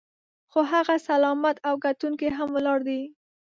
خو 0.51 0.59
هغه 0.73 0.95
سلامت 1.09 1.55
او 1.67 1.73
ګټونکی 1.85 2.27
هم 2.37 2.49
ولاړ 2.53 2.79
دی. 2.87 3.01